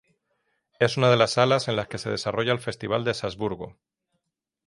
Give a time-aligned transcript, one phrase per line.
[0.79, 3.77] Es una de las salas en las que se desarrolla el Festival de Salzburgo.